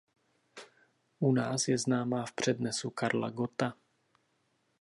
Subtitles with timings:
[1.19, 3.73] U nás je známá v přednesu Karla Gotta.